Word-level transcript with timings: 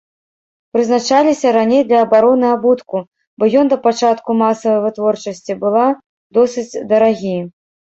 Прызначаліся 0.77 1.51
раней 1.57 1.83
для 1.91 1.99
абароны 2.05 2.47
абутку, 2.55 2.97
бо 3.37 3.43
ён 3.61 3.65
да 3.75 3.79
пачатку 3.85 4.29
масавай 4.41 4.83
вытворчасці 4.89 5.59
была 5.67 5.87
досыць 6.41 6.69
дарагі. 6.97 7.39